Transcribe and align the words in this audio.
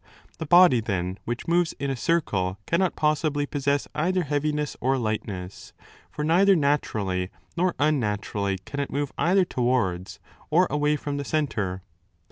The 0.39 0.47
body, 0.47 0.79
then, 0.81 1.19
which 1.25 1.47
moves 1.47 1.73
in 1.73 1.91
a 1.91 1.95
circle 1.95 2.57
cannot 2.65 2.95
possibly 2.95 3.45
possess 3.45 3.87
either 3.93 4.23
heaviness 4.23 4.75
or 4.81 4.97
lightness. 4.97 5.73
For 6.09 6.23
neither 6.23 6.55
naturally 6.55 7.29
nor 7.55 7.75
unnaturally 7.77 8.57
can 8.65 8.79
it 8.79 8.89
move 8.89 9.13
either 9.19 9.45
towards 9.45 10.19
or 10.49 10.65
away 10.71 10.95
from 10.95 11.17
the 11.17 11.23
centre. 11.23 11.83